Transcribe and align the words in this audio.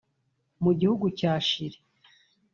Mu 0.63 0.71
gihugu 0.79 1.05
cya 1.19 1.33
Chili 1.47 1.77